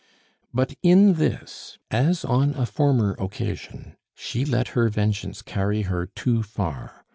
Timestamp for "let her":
4.45-4.89